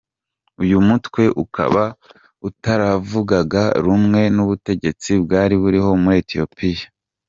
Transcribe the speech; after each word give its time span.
Uyu 0.63 0.77
mutwe 0.87 1.23
ukaba 1.43 1.83
utaravugaga 2.47 3.63
rumwe 3.85 4.21
n’ubutegetsi 4.35 5.09
bwari 5.23 5.55
buriho 5.61 5.91
muri 6.03 6.15
Ethiopia. 6.23 6.85